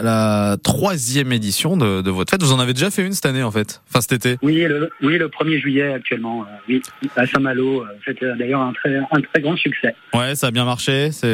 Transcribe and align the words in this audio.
la 0.00 0.56
troisième 0.62 1.32
édition 1.32 1.76
de, 1.76 2.00
de, 2.00 2.10
votre 2.10 2.30
fête. 2.30 2.42
Vous 2.42 2.52
en 2.52 2.60
avez 2.60 2.72
déjà 2.72 2.90
fait 2.90 3.04
une 3.04 3.12
cette 3.12 3.26
année 3.26 3.42
en 3.42 3.50
fait, 3.50 3.82
enfin 3.88 4.00
cet 4.00 4.12
été? 4.12 4.38
Oui, 4.42 4.62
le, 4.62 4.90
oui, 5.02 5.18
le 5.18 5.28
1er 5.28 5.60
juillet 5.60 5.92
actuellement. 5.92 6.42
Euh, 6.42 6.46
oui, 6.68 6.82
à 7.16 7.26
Saint-Malo. 7.26 7.82
Euh, 7.82 7.86
C'était 8.06 8.34
d'ailleurs 8.38 8.62
un 8.62 8.72
très, 8.72 8.96
un 8.96 9.20
très 9.32 9.42
grand 9.42 9.56
succès. 9.56 9.94
Ouais, 10.14 10.34
ça 10.34 10.46
a 10.46 10.50
bien 10.50 10.64
marché. 10.64 11.12
Ça, 11.12 11.26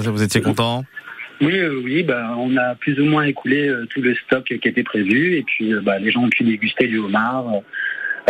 vous 0.00 0.22
étiez 0.22 0.40
content? 0.40 0.84
Oui, 1.40 1.58
euh, 1.58 1.80
oui, 1.82 2.04
bah, 2.04 2.34
on 2.38 2.56
a 2.56 2.76
plus 2.76 2.98
ou 3.00 3.04
moins 3.04 3.24
écoulé 3.24 3.68
euh, 3.68 3.86
tout 3.86 4.00
le 4.00 4.14
stock 4.14 4.44
qui 4.44 4.68
était 4.68 4.84
prévu 4.84 5.34
et 5.36 5.42
puis 5.42 5.74
euh, 5.74 5.80
bah, 5.80 5.98
les 5.98 6.12
gens 6.12 6.22
ont 6.22 6.30
pu 6.30 6.44
déguster 6.44 6.86
du 6.86 6.98
homard. 6.98 7.46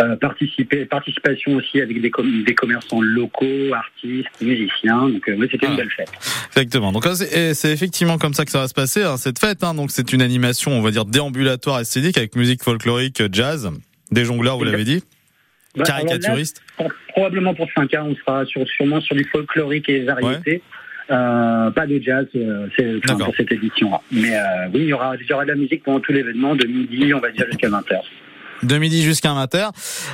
Euh, 0.01 0.17
participer, 0.17 0.83
participation 0.83 1.53
aussi 1.55 1.79
avec 1.79 2.01
des, 2.01 2.09
com 2.11 2.43
des 2.43 2.53
commerçants 2.53 2.99
locaux, 2.99 3.73
artistes, 3.73 4.41
musiciens. 4.41 5.07
Donc 5.07 5.23
oui, 5.27 5.47
c'était 5.49 5.67
Ah. 5.67 5.69
une 5.71 5.77
belle 5.77 5.91
fête. 5.91 6.09
Exactement. 6.55 6.91
Donc 6.93 7.05
là, 7.05 7.15
c'est 7.15 7.31
et 7.49 7.53
c'est 7.53 7.71
effectivement 7.71 8.17
comme 8.17 8.33
ça 8.33 8.45
que 8.45 8.51
ça 8.51 8.59
va 8.59 8.67
se 8.67 8.73
passer 8.73 9.03
hein, 9.03 9.17
cette 9.17 9.39
fête. 9.39 9.63
Hein. 9.63 9.73
Donc 9.73 9.91
c'est 9.91 10.13
une 10.13 10.21
animation, 10.21 10.71
on 10.71 10.81
va 10.81 10.91
dire 10.91 11.03
déambulatoire 11.05 11.81
et 11.81 11.85
scénique 11.85 12.17
avec 12.17 12.35
musique 12.35 12.63
folklorique, 12.63 13.21
jazz, 13.31 13.69
des 14.11 14.23
jongleurs, 14.23 14.57
vous 14.57 14.63
l'avez 14.63 14.85
dit, 14.85 15.03
Bah, 15.75 15.83
là, 15.83 15.85
caricaturiste. 15.85 16.61
pour- 16.77 16.91
probablement 17.09 17.53
pour 17.53 17.67
5 17.75 17.93
ans, 17.95 18.07
on 18.09 18.15
sera 18.15 18.45
sur, 18.45 18.65
sûrement 18.67 19.01
sur 19.01 19.15
du 19.15 19.25
folklorique 19.25 19.89
et 19.89 20.03
variété. 20.03 20.61
Euh, 21.11 21.69
pas 21.71 21.85
de 21.85 21.99
jazz 22.01 22.25
euh, 22.35 22.67
c'est, 22.77 22.95
enfin, 23.03 23.23
pour 23.25 23.35
cette 23.35 23.51
édition-là. 23.51 24.01
Mais 24.11 24.35
euh, 24.35 24.41
oui, 24.73 24.81
il 24.81 24.85
y 24.87 24.93
aura, 24.93 25.15
il 25.19 25.25
y 25.27 25.33
aura 25.33 25.43
de 25.43 25.49
la 25.49 25.55
musique 25.55 25.83
pendant 25.83 25.99
tout 25.99 26.11
l'événement, 26.11 26.55
de 26.55 26.65
midi, 26.65 27.13
on 27.13 27.19
va 27.19 27.31
dire, 27.31 27.45
jusqu'à 27.47 27.69
20h. 27.69 27.99
de 28.63 28.77
midi 28.77 29.03
jusqu'à 29.03 29.29
20h. 29.29 29.69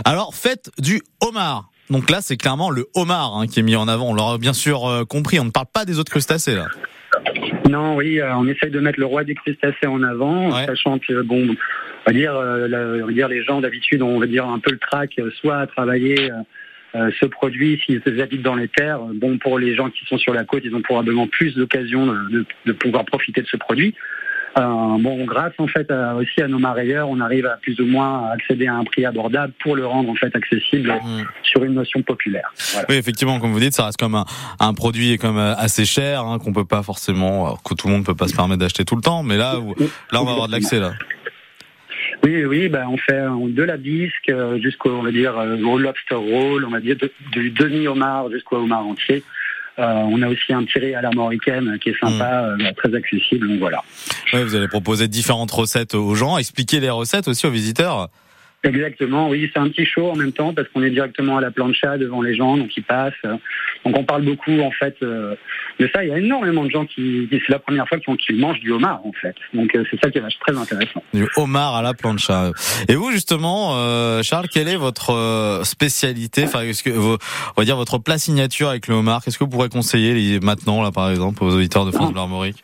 Alors, 0.06 0.36
fête 0.36 0.70
du 0.80 1.02
homard. 1.22 1.71
Donc 1.92 2.10
là, 2.10 2.20
c'est 2.22 2.38
clairement 2.38 2.70
le 2.72 2.88
homard 2.96 3.38
hein, 3.38 3.48
qui 3.48 3.60
est 3.60 3.64
mis 3.64 3.76
en 3.76 3.88
avant. 3.88 4.10
On 4.10 4.14
l'aura 4.14 4.38
bien 4.38 4.54
sûr 4.54 4.88
euh, 4.90 5.06
compris. 5.06 5.40
On 5.40 5.46
ne 5.46 5.52
parle 5.52 5.68
pas 5.74 5.86
des 5.86 6.00
autres 6.00 6.12
crustacés 6.12 6.56
là. 6.56 6.68
Non, 7.70 7.96
oui, 7.96 8.20
euh, 8.20 8.34
on 8.36 8.48
essaye 8.48 8.72
de 8.72 8.80
mettre 8.80 9.00
le 9.00 9.06
roi 9.06 9.24
des 9.24 9.36
crustacés 9.36 9.88
en 9.88 10.02
avant, 10.04 10.52
Ouais. 10.52 10.66
sachant 10.66 10.98
que 11.00 11.22
bon, 11.22 11.50
on 11.50 11.56
va 12.08 12.14
dire, 12.14 12.36
euh, 12.36 12.68
la- 12.68 13.04
on 13.04 13.08
va 13.08 13.14
dire 13.14 13.28
les 13.28 13.44
gens 13.44 13.62
d'habitude, 13.62 14.02
on 14.02 14.20
va 14.20 14.26
dire 14.28 14.46
un 14.46 14.60
peu 14.60 14.72
le 14.72 14.78
trac, 14.80 15.12
soit 15.40 15.58
à 15.60 15.68
travailler 15.68 16.32
euh, 16.94 17.10
ce 17.22 17.26
produit 17.26 17.82
s'ils 17.86 18.02
habitent 18.22 18.42
dans 18.42 18.56
les 18.56 18.68
terres. 18.68 19.00
Bon, 19.14 19.38
pour 19.38 19.58
les 19.60 19.76
gens 19.76 19.90
qui 19.90 20.04
sont 20.08 20.18
sur 20.18 20.34
la 20.34 20.44
côte, 20.44 20.64
ils 20.66 20.76
ont 20.76 20.82
probablement 20.82 21.26
plus 21.28 21.56
d'occasion 21.56 22.08
de- 22.08 22.46
de 22.66 22.72
pouvoir 22.74 23.06
profiter 23.06 23.42
de 23.42 23.48
ce 23.48 23.56
produit. 23.56 23.96
Euh, 24.58 24.98
bon, 25.00 25.24
grâce 25.24 25.54
en 25.60 25.68
fait 25.68 25.90
à- 25.92 26.14
aussi 26.16 26.42
à 26.42 26.48
nos 26.50 26.60
marailleurs, 26.60 27.08
on 27.10 27.22
arrive 27.22 27.46
à 27.46 27.58
plus 27.62 27.80
ou 27.80 27.86
moins 27.86 28.30
accéder 28.32 28.68
à 28.68 28.76
un 28.76 28.84
prix 28.84 29.06
abordable 29.06 29.54
pour 29.64 29.78
le 29.78 29.86
rendre 29.86 30.10
en 30.10 30.16
fait 30.16 30.36
accessible 30.36 30.90
Mm. 30.92 31.24
sur 31.44 31.64
une 31.64 31.74
notion 31.74 32.02
populaire. 32.02 32.52
Voilà. 32.74 32.86
Oui, 32.90 32.96
effectivement, 32.96 33.40
comme 33.40 33.52
vous 33.54 33.60
dites, 33.62 33.74
ça 33.74 33.86
reste 33.86 33.98
comme 33.98 34.16
un, 34.16 34.26
un 34.60 34.74
produit 34.74 35.18
comme 35.18 35.38
euh, 35.38 35.56
assez 35.56 35.86
cher 35.86 36.26
hein, 36.26 36.38
qu'on 36.38 36.52
peut 36.52 36.66
pas 36.66 36.84
forcément, 36.84 37.46
alors 37.46 37.64
que 37.64 37.74
tout 37.76 37.88
le 37.88 37.94
monde 37.94 38.06
peut 38.06 38.14
pas 38.16 38.28
se 38.28 38.36
permettre 38.36 38.60
d'acheter 38.60 38.84
tout 38.84 38.98
le 38.98 39.02
temps. 39.02 39.24
Mais 39.24 39.38
là, 39.38 39.58
où- 39.60 39.74
là, 40.12 40.22
on 40.22 40.26
va 40.26 40.32
avoir 40.32 40.48
de 40.48 40.52
l'accès 40.52 40.80
là. 40.80 40.92
Oui, 42.24 42.46
oui, 42.46 42.70
ben 42.70 42.86
on 42.88 42.98
fait 42.98 43.14
euh, 43.14 43.32
de 43.50 43.64
la 43.64 43.78
bisque 43.78 44.30
euh, 44.30 44.60
jusqu'au, 44.60 44.92
on 44.92 45.02
va 45.02 45.12
dire, 45.12 45.36
euh, 45.40 45.58
au 45.64 45.80
lobster 45.80 46.14
roll, 46.16 46.66
on 46.66 46.70
va 46.70 46.80
dire 46.80 46.96
de- 46.98 47.12
du 47.32 47.50
demi-homard 47.52 48.30
jusqu'au 48.30 48.58
homard 48.58 48.86
entier. 48.86 49.24
Euh, 49.80 49.84
on 49.84 50.22
a 50.22 50.28
aussi 50.28 50.54
un 50.54 50.66
tiré 50.66 50.96
à 50.96 51.02
l'armoricaine 51.02 51.70
euh, 51.70 51.78
qui 51.78 51.90
est 51.90 52.00
sympa, 52.00 52.56
euh, 52.60 52.72
très 52.76 52.94
accessible, 52.94 53.48
donc 53.48 53.60
voilà. 53.60 53.84
Ouais, 54.34 54.44
vous 54.44 54.56
allez 54.56 54.68
proposer 54.68 55.08
différentes 55.08 55.52
recettes 55.52 55.96
aux 55.96 56.14
gens, 56.14 56.38
expliquer 56.38 56.80
les 56.80 56.90
recettes 56.90 57.28
aussi 57.28 57.48
aux 57.48 57.52
visiteurs. 57.52 58.10
Exactement, 58.64 59.30
oui, 59.30 59.50
c'est 59.52 59.60
un 59.60 59.70
petit 59.70 59.86
show 59.86 60.12
en 60.12 60.16
même 60.16 60.34
temps 60.34 60.54
parce 60.54 60.68
qu'on 60.68 60.84
est 60.84 60.92
directement 60.92 61.38
à 61.38 61.42
la 61.42 61.52
plancha 61.52 61.98
devant 61.98 62.22
les 62.22 62.36
gens, 62.36 62.58
donc 62.58 62.76
ils 62.78 62.84
passent. 62.84 63.14
Donc 63.86 63.98
on 63.98 64.04
parle 64.04 64.24
beaucoup 64.24 64.60
en 64.62 64.72
fait 64.72 64.96
euh, 65.02 65.36
de 65.80 65.90
ça. 65.94 66.04
Il 66.04 66.10
y 66.10 66.14
a 66.14 66.18
énormément 66.20 66.64
de 66.64 66.70
gens 66.70 66.86
qui, 66.86 67.28
qui- 67.30 67.42
c'est 67.46 67.50
la 67.52 67.60
première 67.60 67.88
fois 67.88 67.98
qu'ils 68.00 68.36
mangent 68.38 68.60
du 68.60 68.72
homard 68.72 69.02
en 69.06 69.12
fait. 69.20 69.36
Donc 69.54 69.74
euh, 69.76 69.84
c'est 69.90 70.00
ça 70.04 70.12
qui 70.12 70.20
est 70.20 70.24
très 70.46 70.56
intéressant. 70.58 71.02
Du 71.14 71.28
homard 71.36 71.76
à 71.76 71.82
la 71.82 71.94
plancha. 71.94 72.52
Et 72.88 72.96
vous 72.96 73.12
justement, 73.12 73.72
euh, 73.78 74.22
Charles, 74.24 74.48
quelle 74.54 74.68
est 74.68 74.76
votre 74.76 75.12
euh, 75.12 75.64
spécialité? 75.64 76.44
Enfin, 76.44 76.62
est-ce 76.62 76.84
que 76.84 76.92
on 76.92 77.18
va 77.58 77.66
dire 77.66 77.76
votre 77.78 77.98
plat 77.98 78.18
signature 78.18 78.70
avec 78.70 78.88
le 78.88 78.94
homard 78.96 79.24
Qu'est-ce 79.24 79.38
que 79.40 79.44
vous 79.44 79.50
pourrez 79.50 79.70
conseiller 79.70 80.40
maintenant 80.40 80.82
là, 80.84 80.92
par 80.92 81.10
exemple, 81.10 81.44
aux 81.44 81.56
auditeurs 81.56 81.86
de 81.86 81.92
France 81.92 82.08
Ah. 82.10 82.12
Bleu 82.14 82.22
Armorique 82.22 82.64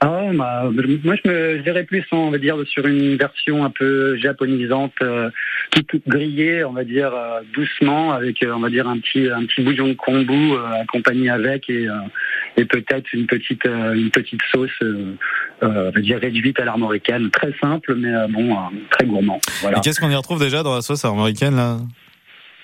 Ah, 0.00 0.30
bah, 0.32 0.70
moi 0.72 1.16
je 1.16 1.28
me 1.28 1.58
je 1.58 1.62
dirais 1.62 1.82
plus 1.82 2.04
on 2.12 2.30
va 2.30 2.38
dire 2.38 2.56
sur 2.68 2.86
une 2.86 3.16
version 3.16 3.64
un 3.64 3.70
peu 3.70 4.16
japonisante, 4.16 4.92
euh, 5.02 5.28
toute, 5.72 6.06
grillée, 6.06 6.62
on 6.62 6.72
va 6.72 6.84
dire 6.84 7.12
euh, 7.12 7.40
doucement 7.52 8.12
avec 8.12 8.42
euh, 8.44 8.52
on 8.54 8.60
va 8.60 8.70
dire 8.70 8.86
un 8.86 8.98
petit 8.98 9.28
un 9.28 9.44
petit 9.44 9.62
bouillon 9.62 9.88
de 9.88 9.94
kombu 9.94 10.52
euh, 10.52 10.82
accompagné 10.82 11.30
avec 11.30 11.68
et 11.68 11.88
euh, 11.88 11.94
et 12.56 12.64
peut-être 12.64 13.12
une 13.12 13.26
petite 13.26 13.66
euh, 13.66 13.94
une 13.94 14.10
petite 14.10 14.40
sauce 14.52 14.70
on 15.62 15.90
va 15.90 16.00
dire 16.00 16.20
réduite 16.20 16.60
à 16.60 16.64
l'armoricaine, 16.64 17.30
très 17.30 17.52
simple 17.60 17.96
mais 17.96 18.12
bon 18.28 18.56
très 18.90 19.04
gourmand. 19.04 19.40
Voilà. 19.62 19.78
Et 19.78 19.80
qu'est-ce 19.80 20.00
qu'on 20.00 20.10
y 20.10 20.14
retrouve 20.14 20.38
déjà 20.38 20.62
dans 20.62 20.76
la 20.76 20.82
sauce 20.82 21.04
armoricaine 21.04 21.56
là? 21.56 21.78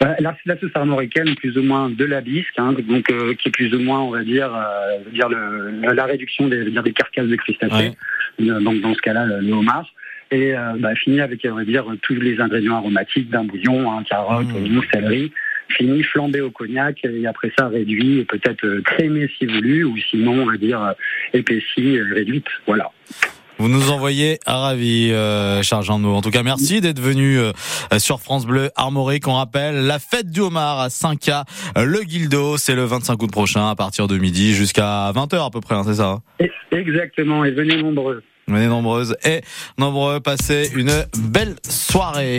Euh, 0.05 0.15
La, 0.21 0.37
la 0.45 0.59
sauce 0.59 0.71
armoricaine, 0.75 1.35
plus 1.37 1.57
ou 1.57 1.63
moins 1.63 1.89
de 1.91 2.05
la 2.05 2.21
bisque, 2.21 2.59
hein, 2.59 2.75
donc 2.89 3.11
euh, 3.11 3.35
qui 3.35 3.49
est 3.49 3.53
plus 3.53 3.75
ou 3.75 3.79
moins, 3.81 4.01
on 4.01 4.11
va 4.11 4.23
dire, 4.23 4.55
euh, 4.55 4.99
dire 5.13 5.29
le, 5.29 5.93
la- 5.95 6.05
réduction 6.05 6.49
des, 6.49 6.71
dire, 6.71 6.83
carcasses 6.95 7.27
de 7.29 7.37
crustacés. 7.37 7.93
Donc 8.39 8.81
dans 8.81 8.95
ce 8.95 9.01
cas-là, 9.01 9.25
le, 9.27 9.41
le 9.41 9.53
homard. 9.53 9.87
Et 10.31 10.55
euh, 10.57 10.73
bah, 10.79 10.95
fini 10.97 11.21
avec, 11.21 11.47
on 11.51 11.55
va 11.55 11.65
dire, 11.65 11.85
tous 12.03 12.15
les 12.15 12.41
ingrédients 12.41 12.77
aromatiques 12.77 13.31
d'un 13.31 13.45
bouillon, 13.45 13.91
hein, 13.93 14.03
carotte, 14.09 14.47
Mmh. 14.49 14.81
céleri. 14.93 15.33
Fini 15.71 16.03
flambé 16.03 16.43
au 16.43 16.51
cognac 16.51 17.03
et 17.05 17.27
après 17.27 17.51
ça 17.59 17.69
réduit 17.69 18.19
et 18.19 18.25
peut-être 18.27 18.81
crémé 18.85 19.31
si 19.39 19.47
voulu 19.47 19.85
ou 19.85 19.97
sinon 20.11 20.43
on 20.43 20.47
va 20.47 20.59
dire 20.59 20.93
épaissi, 21.33 21.99
réduite. 22.01 22.47
Voilà. 22.67 22.91
Vous 23.59 23.69
nous 23.69 23.91
envoyez 23.91 24.39
à 24.47 24.59
ravi, 24.59 25.13
euh, 25.13 25.63
Charles. 25.63 25.89
En 25.91 26.21
tout 26.23 26.31
cas, 26.31 26.43
merci 26.43 26.81
d'être 26.81 27.01
venu 27.01 27.39
euh, 27.39 27.53
sur 27.99 28.21
France 28.21 28.47
Bleu 28.47 28.71
Armorique. 28.75 29.29
On 29.29 29.35
rappelle 29.35 29.87
la 29.87 29.99
fête 29.99 30.31
du 30.31 30.41
homard 30.41 30.81
à 30.81 30.89
5K, 30.89 31.45
euh, 31.79 31.85
le 31.85 32.01
Guildo, 32.01 32.57
c'est 32.57 32.75
le 32.75 32.85
25 32.85 33.23
août 33.23 33.31
prochain 33.31 33.69
à 33.69 33.77
partir 33.77 34.09
de 34.09 34.19
midi 34.19 34.55
jusqu'à 34.55 35.13
20h 35.13 35.47
à 35.47 35.51
peu 35.51 35.61
près, 35.61 35.77
hein, 35.77 35.83
c'est 35.87 35.95
ça 35.95 36.21
hein 36.41 36.47
exactement. 36.73 37.45
Et 37.45 37.53
venez 37.53 37.81
nombreux. 37.81 38.23
Venez 38.47 38.67
nombreuses 38.67 39.17
et 39.25 39.41
nombreux, 39.79 40.21
passez 40.21 40.71
une 40.75 40.93
belle 41.17 41.55
soirée. 41.67 42.39